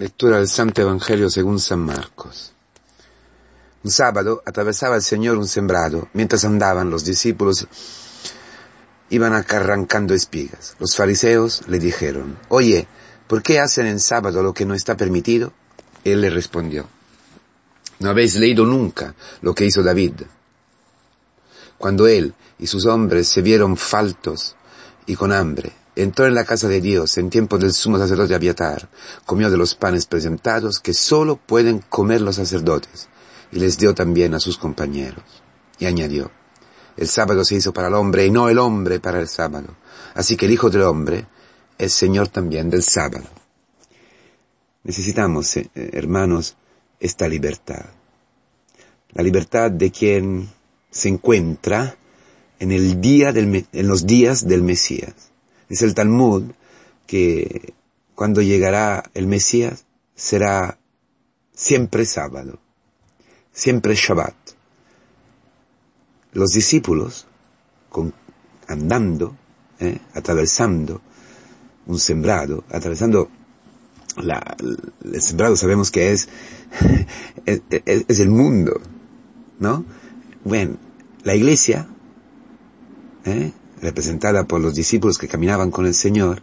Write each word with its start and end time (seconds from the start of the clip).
Lectura 0.00 0.38
del 0.38 0.48
Santo 0.48 0.80
Evangelio 0.80 1.28
según 1.28 1.60
San 1.60 1.80
Marcos. 1.80 2.54
Un 3.84 3.90
sábado 3.90 4.42
atravesaba 4.46 4.96
el 4.96 5.02
Señor 5.02 5.36
un 5.36 5.46
sembrado. 5.46 6.08
Mientras 6.14 6.46
andaban, 6.46 6.88
los 6.88 7.04
discípulos 7.04 7.68
iban 9.10 9.34
arrancando 9.34 10.14
espigas. 10.14 10.74
Los 10.78 10.96
fariseos 10.96 11.68
le 11.68 11.78
dijeron, 11.78 12.38
Oye, 12.48 12.88
¿por 13.26 13.42
qué 13.42 13.60
hacen 13.60 13.84
en 13.84 14.00
sábado 14.00 14.42
lo 14.42 14.54
que 14.54 14.64
no 14.64 14.72
está 14.72 14.96
permitido? 14.96 15.52
Él 16.02 16.22
le 16.22 16.30
respondió, 16.30 16.88
¿no 17.98 18.08
habéis 18.08 18.36
leído 18.36 18.64
nunca 18.64 19.14
lo 19.42 19.54
que 19.54 19.66
hizo 19.66 19.82
David? 19.82 20.22
Cuando 21.76 22.06
él 22.06 22.32
y 22.58 22.68
sus 22.68 22.86
hombres 22.86 23.28
se 23.28 23.42
vieron 23.42 23.76
faltos 23.76 24.56
y 25.04 25.14
con 25.14 25.30
hambre, 25.30 25.74
entró 25.96 26.26
en 26.26 26.34
la 26.34 26.44
casa 26.44 26.68
de 26.68 26.80
Dios 26.80 27.18
en 27.18 27.30
tiempo 27.30 27.58
del 27.58 27.72
sumo 27.72 27.98
sacerdote 27.98 28.34
Abiatar, 28.34 28.88
comió 29.26 29.50
de 29.50 29.56
los 29.56 29.74
panes 29.74 30.06
presentados 30.06 30.80
que 30.80 30.94
sólo 30.94 31.36
pueden 31.36 31.80
comer 31.80 32.20
los 32.20 32.36
sacerdotes, 32.36 33.08
y 33.52 33.58
les 33.58 33.78
dio 33.78 33.94
también 33.94 34.34
a 34.34 34.40
sus 34.40 34.58
compañeros. 34.58 35.24
Y 35.78 35.86
añadió, 35.86 36.30
el 36.96 37.08
sábado 37.08 37.44
se 37.44 37.56
hizo 37.56 37.72
para 37.72 37.88
el 37.88 37.94
hombre 37.94 38.26
y 38.26 38.30
no 38.30 38.48
el 38.48 38.58
hombre 38.58 39.00
para 39.00 39.20
el 39.20 39.28
sábado. 39.28 39.76
Así 40.14 40.36
que 40.36 40.46
el 40.46 40.52
Hijo 40.52 40.70
del 40.70 40.82
Hombre 40.82 41.26
es 41.78 41.92
Señor 41.92 42.28
también 42.28 42.68
del 42.68 42.82
sábado. 42.82 43.24
Necesitamos, 44.82 45.56
eh, 45.56 45.70
hermanos, 45.74 46.56
esta 46.98 47.26
libertad. 47.28 47.86
La 49.12 49.22
libertad 49.22 49.70
de 49.70 49.90
quien 49.90 50.50
se 50.90 51.08
encuentra 51.08 51.96
en 52.58 52.72
el 52.72 53.00
día 53.00 53.30
en 53.30 53.88
los 53.88 54.06
días 54.06 54.46
del 54.46 54.62
Mesías 54.62 55.29
Dice 55.70 55.86
el 55.86 55.94
Talmud 55.94 56.50
que 57.06 57.74
cuando 58.16 58.42
llegará 58.42 59.04
el 59.14 59.28
Mesías 59.28 59.86
será 60.16 60.78
siempre 61.54 62.04
sábado, 62.04 62.58
siempre 63.52 63.94
Shabbat. 63.94 64.34
Los 66.32 66.50
discípulos, 66.50 67.28
andando, 68.66 69.36
eh, 69.78 70.00
atravesando 70.12 71.00
un 71.86 72.00
sembrado, 72.00 72.64
atravesando 72.70 73.30
la, 74.16 74.56
el 75.04 75.22
sembrado 75.22 75.56
sabemos 75.56 75.92
que 75.92 76.10
es, 76.10 76.28
es, 77.46 77.62
es 77.70 78.18
el 78.18 78.28
mundo, 78.28 78.80
¿no? 79.60 79.84
Bueno, 80.44 80.78
la 81.22 81.36
iglesia, 81.36 81.86
¿eh? 83.24 83.52
Representada 83.80 84.44
por 84.44 84.60
los 84.60 84.74
discípulos 84.74 85.18
que 85.18 85.28
caminaban 85.28 85.70
con 85.70 85.86
el 85.86 85.94
Señor, 85.94 86.42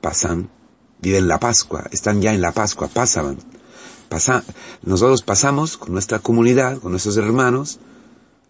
pasan, 0.00 0.50
viven 1.00 1.28
la 1.28 1.38
Pascua, 1.38 1.86
están 1.90 2.20
ya 2.20 2.32
en 2.32 2.40
la 2.40 2.52
Pascua, 2.52 2.88
pasaban. 2.88 3.38
Pasa, 4.08 4.42
nosotros 4.82 5.22
pasamos 5.22 5.76
con 5.76 5.92
nuestra 5.92 6.18
comunidad, 6.18 6.78
con 6.78 6.92
nuestros 6.92 7.16
hermanos, 7.18 7.78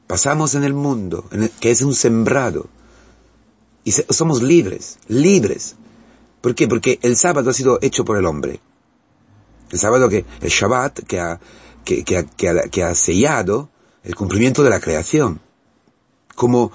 pasamos 0.06 0.54
en 0.54 0.62
el 0.64 0.72
mundo, 0.72 1.28
que 1.60 1.70
es 1.70 1.82
un 1.82 1.94
sembrado, 1.94 2.68
y 3.82 3.92
somos 3.92 4.42
libres, 4.42 4.98
libres. 5.08 5.76
¿Por 6.40 6.54
qué? 6.54 6.68
Porque 6.68 6.98
el 7.02 7.16
sábado 7.16 7.50
ha 7.50 7.54
sido 7.54 7.78
hecho 7.82 8.04
por 8.04 8.18
el 8.18 8.26
hombre. 8.26 8.60
El 9.70 9.78
sábado 9.78 10.08
que, 10.08 10.24
el 10.40 10.50
Shabbat, 10.50 11.00
que 11.00 11.20
ha, 11.20 11.40
que, 11.84 12.04
que, 12.04 12.26
que 12.70 12.82
ha 12.82 12.94
sellado 12.94 13.70
el 14.04 14.14
cumplimiento 14.14 14.62
de 14.62 14.70
la 14.70 14.80
creación. 14.80 15.40
Como, 16.34 16.70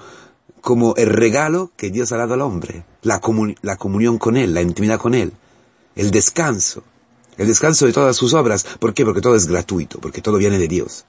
como 0.64 0.94
el 0.96 1.10
regalo 1.10 1.72
que 1.76 1.90
Dios 1.90 2.10
ha 2.12 2.16
dado 2.16 2.32
al 2.32 2.40
hombre, 2.40 2.86
la, 3.02 3.20
la 3.60 3.76
comunión 3.76 4.16
con 4.16 4.38
Él, 4.38 4.54
la 4.54 4.62
intimidad 4.62 4.98
con 4.98 5.14
Él, 5.14 5.34
el 5.94 6.10
descanso, 6.10 6.82
el 7.36 7.46
descanso 7.46 7.84
de 7.84 7.92
todas 7.92 8.16
sus 8.16 8.32
obras. 8.32 8.64
¿Por 8.80 8.94
qué? 8.94 9.04
Porque 9.04 9.20
todo 9.20 9.36
es 9.36 9.46
gratuito, 9.46 10.00
porque 10.00 10.22
todo 10.22 10.38
viene 10.38 10.58
de 10.58 10.66
Dios, 10.66 11.04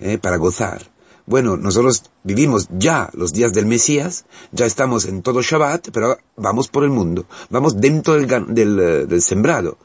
¿eh? 0.00 0.16
para 0.16 0.38
gozar. 0.38 0.90
Bueno, 1.26 1.58
nosotros 1.58 2.04
vivimos 2.24 2.68
ya 2.70 3.10
los 3.12 3.34
días 3.34 3.52
del 3.52 3.66
Mesías, 3.66 4.24
ya 4.50 4.64
estamos 4.64 5.04
en 5.04 5.20
todo 5.20 5.42
Shabbat, 5.42 5.90
pero 5.92 6.16
vamos 6.34 6.68
por 6.68 6.82
el 6.82 6.90
mundo, 6.90 7.26
vamos 7.50 7.78
dentro 7.78 8.14
del, 8.14 8.26
del, 8.54 8.80
eh, 8.80 9.06
del 9.06 9.20
sembrado. 9.20 9.76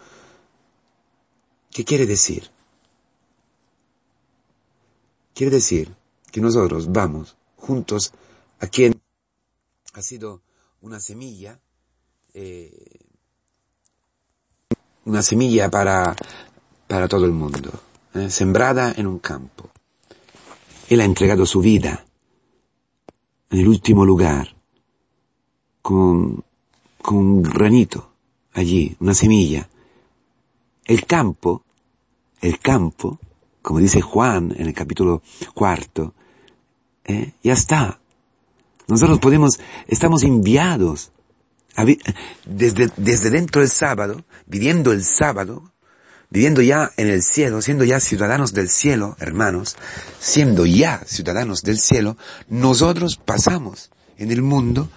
¿Qué 1.69 1.84
quiere 1.84 2.06
decir? 2.06 2.50
Quiere 5.35 5.52
decir 5.52 5.94
que 6.31 6.40
nosotros 6.40 6.90
vamos 6.94 7.35
juntos 7.58 8.14
a 8.62 8.68
quien 8.68 9.00
ha 9.94 10.02
sido 10.02 10.41
una 10.81 11.00
semilla, 11.00 11.59
eh, 12.34 13.00
una 15.06 15.22
semilla 15.22 15.69
para, 15.69 16.16
para 16.88 17.07
todo 17.07 17.25
el 17.25 17.31
mundo, 17.31 17.72
eh, 18.13 18.29
sembrada 18.29 18.94
en 18.96 19.07
un 19.07 19.19
campo. 19.19 19.69
Él 20.90 21.02
ha 21.02 21.06
entregado 21.06 21.46
su 21.46 21.62
vida 21.62 22.06
en 23.50 23.59
el 23.59 23.68
último 23.68 24.06
lugar, 24.06 24.56
con, 25.81 26.44
con 27.02 27.18
un 27.18 27.44
granito 27.44 28.13
allí, 28.53 28.96
una 29.00 29.13
semilla. 29.13 29.68
El 30.85 31.06
campo, 31.06 31.63
el 32.40 32.59
campo, 32.59 33.19
como 33.62 33.79
dice 33.79 34.02
Juan 34.02 34.53
en 34.58 34.68
el 34.68 34.73
capítulo 34.73 35.22
cuarto, 35.53 36.13
eh, 37.03 37.34
ya 37.44 37.53
está, 37.53 38.00
nosotros 38.91 39.19
podemos, 39.19 39.59
estamos 39.88 40.24
enviados 40.24 41.12
desde, 42.46 42.91
desde 42.97 43.29
dentro 43.29 43.62
del 43.62 43.69
sábado, 43.69 44.24
viviendo 44.46 44.91
el 44.91 45.03
sábado, 45.03 45.72
viviendo 46.29 46.62
ya 46.62 46.91
en 46.97 47.07
el 47.07 47.24
cielo, 47.24 47.62
siendo 47.62 47.84
ya 47.84 48.00
ciudadanos 48.00 48.53
del 48.53 48.69
cielo, 48.69 49.16
hermanos, 49.19 49.78
siendo 50.19 50.66
ya 50.66 51.02
ciudadanos 51.06 51.63
del 51.63 51.79
cielo, 51.79 52.18
nosotros 52.50 53.18
pasamos 53.18 53.91
en 54.18 54.31
el 54.31 54.41
mundo 54.41 54.90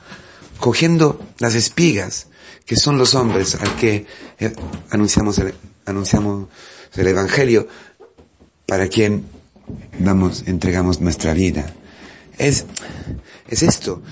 cogiendo 0.59 1.21
las 1.39 1.55
espigas 1.55 2.29
que 2.67 2.77
son 2.77 2.99
los 2.99 3.15
hombres 3.15 3.55
al 3.57 3.77
que 3.77 4.07
eh, 4.39 4.55
anunciamos 4.91 5.39
el, 5.39 5.55
anunciamos 5.85 6.49
el 6.97 7.07
evangelio 7.07 7.69
para 8.67 8.89
quien 8.89 9.25
damos, 9.99 10.45
entregamos 10.47 11.01
nuestra 11.01 11.35
vida. 11.35 11.75
Es, 12.39 12.67
es 13.49 13.63
esto, 13.63 14.03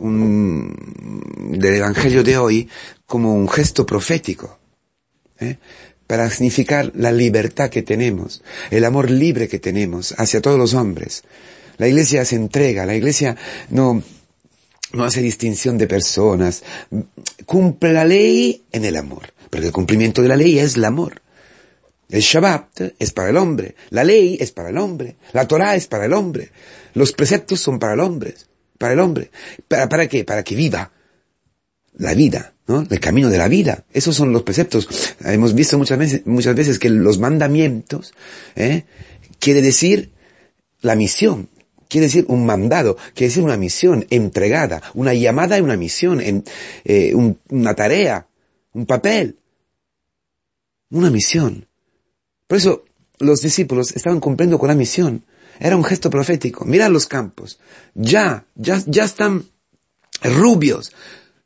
un, 0.00 0.74
del 1.58 1.74
Evangelio 1.74 2.22
de 2.22 2.38
hoy, 2.38 2.68
como 3.06 3.34
un 3.34 3.48
gesto 3.48 3.86
profético, 3.86 4.58
¿eh? 5.38 5.58
para 6.06 6.28
significar 6.30 6.92
la 6.96 7.12
libertad 7.12 7.70
que 7.70 7.82
tenemos, 7.82 8.42
el 8.70 8.84
amor 8.84 9.10
libre 9.10 9.48
que 9.48 9.58
tenemos 9.58 10.14
hacia 10.18 10.40
todos 10.40 10.58
los 10.58 10.74
hombres. 10.74 11.22
La 11.78 11.88
iglesia 11.88 12.24
se 12.24 12.36
entrega, 12.36 12.84
la 12.84 12.96
iglesia 12.96 13.36
no, 13.70 14.02
no 14.92 15.04
hace 15.04 15.22
distinción 15.22 15.78
de 15.78 15.86
personas, 15.86 16.64
cumple 17.46 17.92
la 17.92 18.04
ley 18.04 18.64
en 18.72 18.84
el 18.84 18.96
amor, 18.96 19.32
porque 19.50 19.66
el 19.66 19.72
cumplimiento 19.72 20.20
de 20.20 20.28
la 20.28 20.36
ley 20.36 20.58
es 20.58 20.76
el 20.76 20.84
amor. 20.84 21.22
El 22.08 22.22
Shabbat 22.22 22.80
es 22.98 23.12
para 23.12 23.30
el 23.30 23.36
hombre, 23.36 23.76
la 23.90 24.02
ley 24.02 24.36
es 24.40 24.50
para 24.50 24.70
el 24.70 24.78
hombre, 24.78 25.14
la 25.32 25.46
Torah 25.46 25.76
es 25.76 25.86
para 25.86 26.06
el 26.06 26.12
hombre, 26.12 26.50
los 26.94 27.12
preceptos 27.12 27.60
son 27.60 27.78
para 27.78 27.94
el 27.94 28.00
hombre, 28.00 28.34
para 28.80 28.94
el 28.94 29.00
hombre. 29.00 29.30
¿Para, 29.68 29.90
para 29.90 30.08
qué? 30.08 30.24
Para 30.24 30.42
que 30.42 30.54
viva 30.54 30.90
la 31.98 32.14
vida, 32.14 32.54
¿no? 32.66 32.86
El 32.90 32.98
camino 32.98 33.28
de 33.28 33.36
la 33.36 33.46
vida. 33.46 33.84
Esos 33.92 34.16
son 34.16 34.32
los 34.32 34.42
preceptos. 34.42 34.88
Hemos 35.22 35.54
visto 35.54 35.76
muchas 35.76 35.98
veces, 35.98 36.26
muchas 36.26 36.54
veces 36.54 36.78
que 36.78 36.88
los 36.88 37.18
mandamientos, 37.18 38.14
¿eh? 38.56 38.84
quiere 39.38 39.60
decir 39.60 40.12
la 40.80 40.94
misión, 40.94 41.50
quiere 41.88 42.06
decir 42.06 42.24
un 42.28 42.46
mandado, 42.46 42.96
quiere 43.12 43.28
decir 43.28 43.42
una 43.42 43.58
misión 43.58 44.06
entregada, 44.08 44.80
una 44.94 45.12
llamada 45.12 45.58
y 45.58 45.60
una 45.60 45.76
misión, 45.76 46.22
eh, 46.22 47.14
una 47.50 47.74
tarea, 47.74 48.28
un 48.72 48.86
papel, 48.86 49.36
una 50.88 51.10
misión. 51.10 51.66
Por 52.46 52.56
eso 52.56 52.84
los 53.18 53.42
discípulos 53.42 53.94
estaban 53.94 54.20
cumpliendo 54.20 54.58
con 54.58 54.68
la 54.68 54.74
misión. 54.74 55.22
Era 55.60 55.76
un 55.76 55.84
gesto 55.84 56.08
profético. 56.08 56.64
Mira 56.64 56.88
los 56.88 57.06
campos. 57.06 57.60
Ya, 57.94 58.46
ya, 58.54 58.82
ya 58.86 59.04
están 59.04 59.44
rubios, 60.22 60.92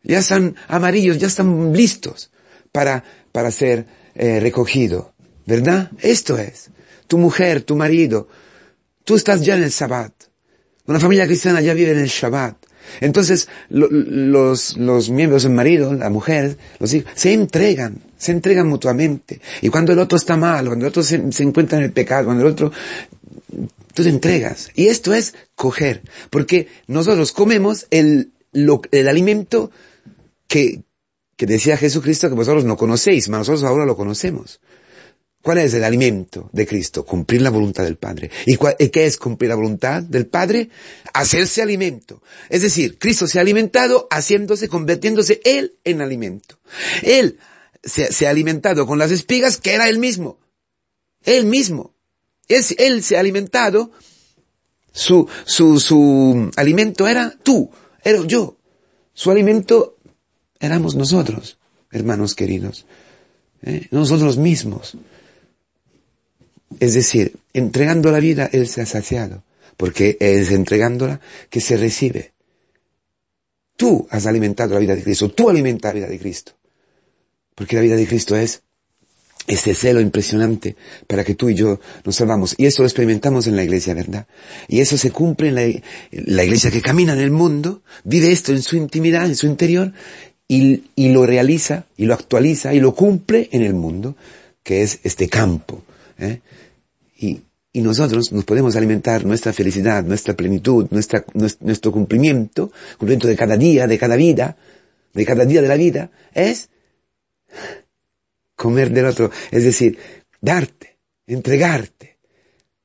ya 0.03 0.21
están 0.21 0.55
amarillos, 0.69 1.19
ya 1.19 1.27
están 1.27 1.73
listos 1.73 2.31
para, 2.71 3.05
para 3.33 3.51
ser 3.51 3.87
eh, 4.15 4.39
recogido. 4.41 5.13
¿Verdad? 5.47 5.91
Esto 6.01 6.39
es. 6.39 6.71
Tu 7.09 7.19
mujer, 7.19 7.63
tu 7.63 7.77
marido, 7.77 8.29
tú 9.05 9.17
estás 9.17 9.45
ya 9.45 9.57
en 9.57 9.65
el 9.65 9.71
Shabbat. 9.71 10.13
Una 10.87 11.01
familia 11.01 11.27
cristiana 11.27 11.61
ya 11.61 11.75
vive 11.75 11.91
en 11.91 11.99
el 11.99 12.09
Shabbat. 12.09 12.57
Entonces, 13.01 13.49
los, 13.69 14.77
los 14.77 15.11
miembros 15.11 15.43
del 15.43 15.53
marido, 15.53 15.93
la 15.93 16.11
mujer, 16.11 16.57
los 16.79 16.93
hijos, 16.95 17.11
se 17.15 17.33
entregan, 17.33 17.99
se 18.17 18.33
entregan 18.33 18.69
mutuamente. 18.69 19.41
Y 19.63 19.69
cuando 19.69 19.93
el 19.93 19.99
otro 19.99 20.17
está 20.17 20.37
mal, 20.37 20.67
cuando 20.67 20.87
el 20.87 20.91
otro 20.91 21.03
se, 21.03 21.33
se 21.33 21.43
encuentra 21.43 21.79
en 21.79 21.85
el 21.85 21.93
pecado, 21.93 22.27
cuando 22.27 22.45
el 22.47 22.53
otro 22.53 22.73
tú 23.95 24.03
te 24.03 24.09
entregas. 24.09 24.71
Y 24.75 24.89
esto 24.89 25.15
es 25.15 25.35
coger, 25.55 26.03
porque 26.31 26.69
nosotros 26.87 27.33
comemos 27.33 27.87
el, 27.91 28.33
el 28.53 29.09
alimento 29.09 29.71
que, 30.47 30.83
que 31.37 31.47
decía 31.47 31.77
Jesucristo 31.77 32.29
que 32.29 32.35
vosotros 32.35 32.65
no 32.65 32.77
conocéis, 32.77 33.27
pero 33.27 33.39
nosotros 33.39 33.65
ahora 33.65 33.87
lo 33.87 33.97
conocemos. 33.97 34.61
¿Cuál 35.45 35.59
es 35.59 35.75
el 35.75 35.85
alimento 35.85 36.49
de 36.55 36.67
Cristo? 36.67 37.05
Cumplir 37.05 37.43
la 37.43 37.51
voluntad 37.51 37.85
del 37.85 37.99
Padre. 37.99 38.31
¿Y, 38.47 38.57
qué 38.57 39.05
es 39.05 39.19
cumplir 39.19 39.51
la 39.51 39.55
voluntad 39.55 40.03
del 40.03 40.27
Padre? 40.27 40.71
Hacerse 41.13 41.61
alimento. 41.61 42.23
Es 42.49 42.63
decir, 42.63 42.99
Cristo 42.99 43.27
se 43.27 43.39
ha 43.39 43.43
alimentado 43.43 44.09
haciéndose, 44.11 44.71
convirtiéndose 44.71 45.43
Él 45.45 45.75
en 45.85 46.01
alimento. 46.01 46.59
Él 47.03 47.39
se, 47.83 48.27
ha 48.27 48.31
alimentado 48.31 48.87
con 48.87 48.99
las 48.99 49.11
espigas 49.11 49.59
que 49.59 49.75
era 49.75 49.91
Él 49.91 49.99
mismo. 49.99 50.39
Él 51.25 51.45
mismo. 51.45 51.94
Él, 52.49 52.65
él 52.79 53.03
se 53.03 53.17
ha 53.17 53.21
alimentado, 53.21 53.91
su, 54.93 55.29
su, 55.45 55.81
su 55.81 56.51
alimento 56.57 57.09
era 57.09 57.35
tú, 57.43 57.71
era 58.03 58.25
yo. 58.27 58.57
Su 59.13 59.31
alimento 59.31 59.97
éramos 60.61 60.95
nosotros, 60.95 61.59
hermanos 61.91 62.35
queridos. 62.35 62.87
¿eh? 63.63 63.89
Nosotros 63.91 64.37
mismos. 64.37 64.97
Es 66.81 66.95
decir, 66.95 67.37
entregando 67.53 68.11
la 68.11 68.21
vida, 68.21 68.49
Él 68.53 68.69
se 68.69 68.83
ha 68.83 68.87
saciado, 68.87 69.45
porque 69.77 70.17
es 70.21 70.51
entregándola 70.51 71.21
que 71.51 71.61
se 71.61 71.77
recibe. 71.77 72.33
Tú 73.77 74.07
has 74.11 74.27
alimentado 74.27 74.75
la 74.75 74.81
vida 74.81 74.95
de 74.95 75.03
Cristo, 75.03 75.31
tú 75.31 75.49
alimentas 75.51 75.93
la 75.93 76.01
vida 76.01 76.09
de 76.09 76.19
Cristo. 76.19 76.53
Porque 77.55 77.77
la 77.77 77.83
vida 77.83 77.97
de 77.97 78.07
Cristo 78.07 78.37
es 78.37 78.63
este 79.47 79.75
celo 79.75 80.01
impresionante 80.01 80.77
para 81.07 81.25
que 81.25 81.35
tú 81.35 81.51
y 81.51 81.55
yo 81.55 81.81
nos 82.05 82.17
salvamos. 82.17 82.55
Y 82.57 82.67
eso 82.67 82.83
lo 82.83 82.89
experimentamos 82.89 83.47
en 83.47 83.57
la 83.57 83.65
iglesia, 83.65 83.95
¿verdad? 83.95 84.27
Y 84.69 84.81
eso 84.81 84.97
se 84.97 85.11
cumple 85.11 85.49
en 85.49 85.55
la, 85.55 85.83
la 86.13 86.45
iglesia 86.45 86.71
que 86.71 86.81
camina 86.81 87.13
en 87.13 87.21
el 87.21 87.31
mundo, 87.31 87.83
vive 88.05 88.33
esto 88.33 88.53
en 88.53 88.63
su 88.63 88.77
intimidad, 88.77 89.27
en 89.27 89.37
su 89.37 89.47
interior, 89.47 89.93
y, 90.49 90.85
y 90.95 91.11
lo 91.11 91.27
realiza, 91.27 91.87
y 91.97 92.07
lo 92.07 92.15
actualiza, 92.15 92.75
y 92.75 92.81
lo 92.81 92.95
cumple 92.95 93.49
en 93.53 93.63
el 93.63 93.75
mundo, 93.75 94.17
que 94.63 94.83
es 94.83 95.01
este 95.03 95.29
campo. 95.29 95.83
¿eh? 96.19 96.41
Y, 97.19 97.41
y 97.73 97.81
nosotros 97.81 98.33
nos 98.33 98.45
podemos 98.45 98.77
alimentar 98.77 99.27
nuestra 99.27 99.53
felicidad, 99.53 100.05
nuestra 100.05 100.35
plenitud, 100.35 100.87
nuestra, 100.91 101.25
nuestro 101.35 101.93
cumplimiento, 101.93 102.71
cumplimiento 102.99 103.29
de 103.29 103.37
cada 103.37 103.57
día, 103.57 103.87
de 103.87 103.99
cada 103.99 104.17
vida, 104.17 104.57
de 105.13 105.25
cada 105.25 105.45
día 105.45 105.61
de 105.61 105.69
la 105.69 105.77
vida, 105.77 106.11
es 106.35 106.71
comer 108.57 108.91
del 108.91 109.07
otro, 109.07 109.31
es 109.51 109.65
decir, 109.65 109.99
darte, 110.41 110.99
entregarte. 111.27 112.19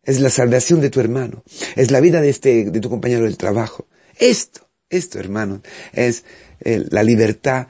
Es 0.03 0.19
la 0.19 0.29
salvación 0.29 0.81
de 0.81 0.89
tu 0.89 0.99
hermano, 0.99 1.43
es 1.75 1.91
la 1.91 1.99
vida 1.99 2.21
de 2.21 2.29
este, 2.29 2.65
de 2.65 2.79
tu 2.79 2.89
compañero 2.89 3.25
del 3.25 3.37
trabajo. 3.37 3.87
Esto, 4.17 4.67
esto, 4.89 5.19
hermano, 5.19 5.61
es 5.93 6.23
eh, 6.61 6.85
la 6.89 7.03
libertad 7.03 7.67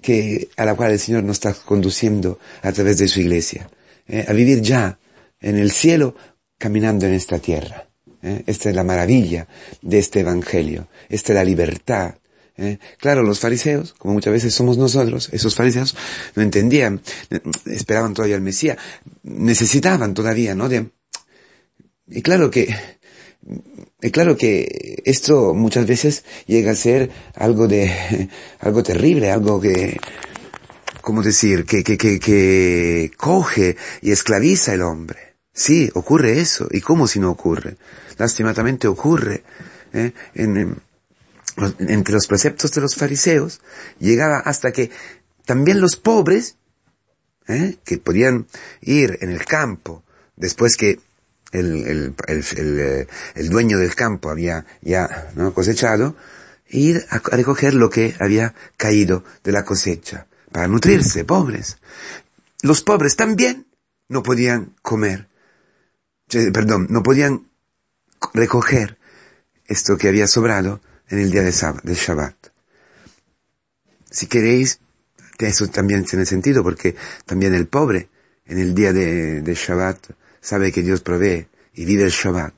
que, 0.00 0.48
a 0.56 0.64
la 0.64 0.74
cual 0.74 0.92
el 0.92 0.98
Señor 0.98 1.24
nos 1.24 1.36
está 1.36 1.54
conduciendo 1.54 2.38
a 2.62 2.72
través 2.72 2.98
de 2.98 3.08
su 3.08 3.20
iglesia, 3.20 3.68
eh, 4.08 4.24
a 4.26 4.32
vivir 4.32 4.62
ya 4.62 4.98
en 5.40 5.58
el 5.58 5.70
cielo 5.70 6.14
caminando 6.58 7.06
en 7.06 7.14
esta 7.14 7.38
tierra. 7.38 7.88
¿eh? 8.22 8.42
Esta 8.46 8.70
es 8.70 8.76
la 8.76 8.84
maravilla 8.84 9.46
de 9.82 9.98
este 9.98 10.20
Evangelio. 10.20 10.88
Esta 11.08 11.32
es 11.32 11.36
la 11.36 11.44
libertad. 11.44 12.14
¿Eh? 12.62 12.78
Claro, 12.98 13.22
los 13.22 13.40
fariseos, 13.40 13.94
como 13.98 14.14
muchas 14.14 14.32
veces 14.32 14.54
somos 14.54 14.78
nosotros, 14.78 15.28
esos 15.32 15.54
fariseos 15.54 15.96
no 16.34 16.42
entendían, 16.42 17.00
esperaban 17.66 18.14
todavía 18.14 18.36
al 18.36 18.42
Mesías, 18.42 18.78
necesitaban 19.22 20.14
todavía, 20.14 20.54
¿no? 20.54 20.68
Y 22.08 22.22
claro 22.22 22.50
que, 22.50 22.74
y 24.00 24.10
claro 24.10 24.36
que 24.36 25.02
esto 25.04 25.54
muchas 25.54 25.86
veces 25.86 26.24
llega 26.46 26.72
a 26.72 26.76
ser 26.76 27.10
algo 27.34 27.68
de, 27.68 28.28
algo 28.60 28.82
terrible, 28.82 29.30
algo 29.30 29.60
que, 29.60 29.98
¿cómo 31.00 31.22
decir? 31.22 31.64
Que, 31.64 31.82
que, 31.82 31.98
que, 31.98 32.18
que 32.18 33.10
coge 33.16 33.76
y 34.00 34.12
esclaviza 34.12 34.72
al 34.72 34.82
hombre. 34.82 35.32
Sí, 35.54 35.90
ocurre 35.94 36.40
eso. 36.40 36.66
¿Y 36.70 36.80
cómo 36.80 37.06
si 37.06 37.20
no 37.20 37.30
ocurre? 37.30 37.76
Lastimatamente 38.16 38.88
ocurre. 38.88 39.42
¿eh? 39.92 40.12
En, 40.34 40.80
entre 41.78 42.14
los 42.14 42.26
preceptos 42.26 42.72
de 42.72 42.80
los 42.80 42.94
fariseos 42.94 43.60
llegaba 43.98 44.38
hasta 44.38 44.72
que 44.72 44.90
también 45.44 45.80
los 45.80 45.96
pobres, 45.96 46.56
¿eh? 47.48 47.76
que 47.84 47.98
podían 47.98 48.46
ir 48.80 49.18
en 49.20 49.30
el 49.30 49.44
campo 49.44 50.02
después 50.36 50.76
que 50.76 51.00
el, 51.52 51.86
el, 51.86 52.14
el, 52.28 52.80
eh, 52.80 53.06
el 53.34 53.48
dueño 53.48 53.78
del 53.78 53.94
campo 53.94 54.30
había 54.30 54.64
ya 54.80 55.30
cosechado, 55.54 56.16
ir 56.68 57.04
a 57.10 57.18
recoger 57.18 57.74
lo 57.74 57.90
que 57.90 58.14
había 58.18 58.54
caído 58.76 59.24
de 59.44 59.52
la 59.52 59.64
cosecha 59.64 60.26
para 60.50 60.68
nutrirse, 60.68 61.24
pobres. 61.24 61.78
Los 62.62 62.82
pobres 62.82 63.16
también 63.16 63.66
no 64.08 64.22
podían 64.22 64.74
comer 64.80 65.28
perdón, 66.52 66.86
no 66.90 67.02
podían 67.02 67.48
recoger 68.32 68.98
esto 69.66 69.96
que 69.96 70.08
había 70.08 70.26
sobrado 70.26 70.80
en 71.12 71.18
el 71.18 71.30
día 71.30 71.42
de 71.42 71.52
Shabbat. 71.52 72.48
Si 74.10 74.26
queréis, 74.26 74.80
eso 75.38 75.66
también 75.68 76.04
tiene 76.04 76.24
sentido 76.24 76.62
porque 76.62 76.96
también 77.26 77.54
el 77.54 77.66
pobre 77.66 78.08
en 78.46 78.58
el 78.58 78.74
día 78.74 78.92
de, 78.92 79.42
de 79.42 79.54
Shabbat 79.54 80.10
sabe 80.40 80.72
que 80.72 80.82
Dios 80.82 81.02
provee 81.02 81.48
y 81.74 81.84
vive 81.84 82.04
el 82.04 82.10
Shabbat. 82.10 82.54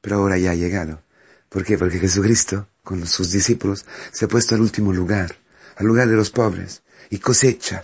Pero 0.00 0.16
ahora 0.16 0.38
ya 0.38 0.52
ha 0.52 0.54
llegado. 0.54 1.02
¿Por 1.50 1.62
qué? 1.64 1.76
Porque 1.76 1.98
Jesucristo, 1.98 2.68
con 2.82 3.06
sus 3.06 3.30
discípulos, 3.30 3.84
se 4.12 4.24
ha 4.24 4.28
puesto 4.28 4.54
al 4.54 4.62
último 4.62 4.92
lugar, 4.92 5.36
al 5.76 5.86
lugar 5.86 6.08
de 6.08 6.16
los 6.16 6.30
pobres, 6.30 6.82
y 7.10 7.18
cosecha, 7.18 7.82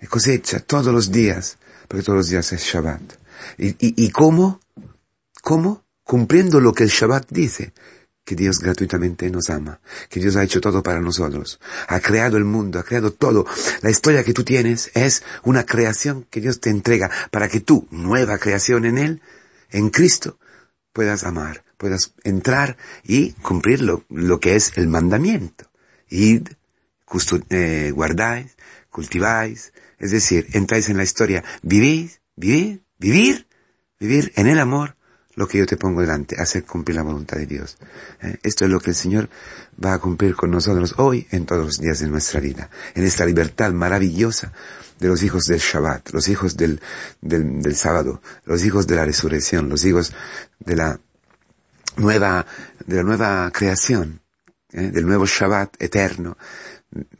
y 0.00 0.06
cosecha 0.06 0.60
todos 0.60 0.92
los 0.92 1.10
días, 1.10 1.56
porque 1.88 2.04
todos 2.04 2.18
los 2.18 2.28
días 2.28 2.52
es 2.52 2.62
Shabbat. 2.62 3.00
¿Y, 3.56 3.74
y, 3.78 4.10
cómo? 4.10 4.60
¿Cómo? 5.42 5.84
Cumpliendo 6.04 6.60
lo 6.60 6.72
que 6.74 6.84
el 6.84 6.90
Shabbat 6.90 7.30
dice, 7.30 7.72
que 8.28 8.36
Dios 8.36 8.58
gratuitamente 8.58 9.30
nos 9.30 9.48
ama, 9.48 9.80
que 10.10 10.20
Dios 10.20 10.36
ha 10.36 10.44
hecho 10.44 10.60
todo 10.60 10.82
para 10.82 11.00
nosotros, 11.00 11.58
ha 11.86 11.98
creado 12.00 12.36
el 12.36 12.44
mundo, 12.44 12.78
ha 12.78 12.82
creado 12.82 13.10
todo. 13.10 13.46
La 13.80 13.88
historia 13.88 14.22
que 14.22 14.34
tú 14.34 14.44
tienes 14.44 14.90
es 14.92 15.22
una 15.44 15.64
creación 15.64 16.26
que 16.28 16.42
Dios 16.42 16.60
te 16.60 16.68
entrega 16.68 17.10
para 17.30 17.48
que 17.48 17.60
tú, 17.60 17.88
nueva 17.90 18.36
creación 18.36 18.84
en 18.84 18.98
Él, 18.98 19.22
en 19.70 19.88
Cristo, 19.88 20.38
puedas 20.92 21.24
amar, 21.24 21.64
puedas 21.78 22.12
entrar 22.22 22.76
y 23.02 23.32
cumplir 23.32 23.80
lo, 23.80 24.40
que 24.40 24.56
es 24.56 24.76
el 24.76 24.88
mandamiento. 24.88 25.70
Id, 26.10 26.48
eh, 27.48 27.92
guardáis, 27.94 28.58
cultiváis, 28.90 29.72
es 29.98 30.10
decir, 30.10 30.48
entráis 30.52 30.90
en 30.90 30.98
la 30.98 31.02
historia, 31.04 31.42
vivís, 31.62 32.20
vivís, 32.36 32.80
Vivir, 32.98 33.46
vivir 34.00 34.32
en 34.34 34.48
el 34.48 34.58
amor 34.58 34.96
lo 35.38 35.46
que 35.46 35.58
yo 35.58 35.66
te 35.66 35.76
pongo 35.76 36.00
delante, 36.00 36.34
hacer 36.36 36.64
cumplir 36.64 36.96
la 36.96 37.04
voluntad 37.04 37.36
de 37.36 37.46
Dios. 37.46 37.78
¿Eh? 38.20 38.38
Esto 38.42 38.64
es 38.64 38.70
lo 38.72 38.80
que 38.80 38.90
el 38.90 38.96
Señor 38.96 39.30
va 39.82 39.94
a 39.94 40.00
cumplir 40.00 40.34
con 40.34 40.50
nosotros 40.50 40.96
hoy 40.98 41.28
en 41.30 41.46
todos 41.46 41.64
los 41.64 41.78
días 41.78 42.00
de 42.00 42.08
nuestra 42.08 42.40
vida, 42.40 42.68
en 42.96 43.04
esta 43.04 43.24
libertad 43.24 43.70
maravillosa 43.70 44.52
de 44.98 45.06
los 45.06 45.22
hijos 45.22 45.44
del 45.44 45.60
Shabbat, 45.60 46.10
los 46.10 46.28
hijos 46.28 46.56
del, 46.56 46.80
del, 47.20 47.76
sábado, 47.76 48.20
los 48.46 48.64
hijos 48.64 48.88
de 48.88 48.96
la 48.96 49.04
resurrección, 49.04 49.68
los 49.68 49.84
hijos 49.84 50.12
de 50.58 50.74
la 50.74 50.98
nueva, 51.98 52.44
de 52.84 52.96
la 52.96 53.04
nueva 53.04 53.48
creación, 53.52 54.20
¿eh? 54.72 54.90
del 54.90 55.06
nuevo 55.06 55.24
Shabbat 55.24 55.80
eterno, 55.80 56.36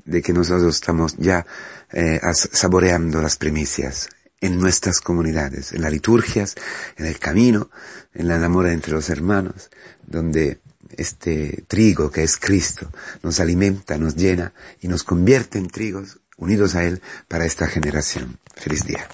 de 0.05 0.23
que 0.23 0.33
nosotros 0.33 0.75
estamos 0.75 1.17
ya 1.19 1.47
eh, 1.93 2.21
saboreando 2.33 3.23
las 3.23 3.37
primicias 3.37 4.09
en 4.41 4.59
nuestras 4.59 5.01
comunidades, 5.01 5.73
en 5.73 5.83
las 5.83 5.93
liturgias, 5.93 6.55
en 6.97 7.07
el 7.07 7.19
camino, 7.19 7.71
en 8.15 8.29
la 8.29 8.37
enamora 8.37 8.73
entre 8.73 8.93
los 8.93 9.11
hermanos, 9.11 9.71
donde 10.07 10.61
este 10.97 11.65
trigo 11.69 12.11
que 12.11 12.23
es 12.23 12.37
Cristo 12.37 12.91
nos 13.23 13.41
alimenta, 13.41 13.99
nos 13.99 14.17
llena 14.17 14.53
y 14.81 14.89
nos 14.89 15.05
convierte 15.05 15.59
en 15.59 15.69
trigos 15.69 16.21
unidos 16.37 16.75
a 16.75 16.85
Él 16.85 17.03
para 17.27 17.47
esta 17.47 17.67
generación. 17.67 18.39
Feliz 18.55 18.85
día. 18.85 19.09